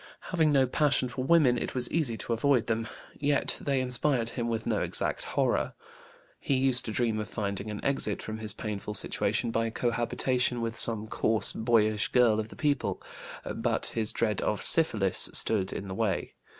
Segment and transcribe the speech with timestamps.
[0.33, 2.87] Having no passion for women, it was easy to avoid them.
[3.19, 5.75] Yet they inspired him with no exact horror.
[6.39, 10.75] He used to dream of finding an exit from his painful situation by cohabitation with
[10.75, 12.99] some coarse, boyish girl of the people;
[13.45, 16.33] but his dread of syphilis stood in the way.